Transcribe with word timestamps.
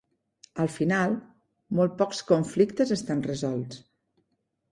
Al 0.61 0.69
final, 0.75 1.11
molt 1.79 1.93
pocs 2.01 2.23
conflictes 2.33 2.93
estan 2.97 3.23
resolts. 3.27 3.83